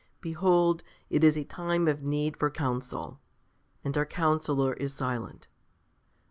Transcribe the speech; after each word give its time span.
Behold, 0.19 0.81
it 1.11 1.23
is 1.23 1.37
a 1.37 1.43
time 1.43 1.87
of 1.87 2.01
need 2.01 2.35
for 2.35 2.49
counsel; 2.49 3.19
and 3.83 3.95
our 3.95 4.03
counsellor 4.07 4.73
is 4.73 4.95
silent. 4.95 5.47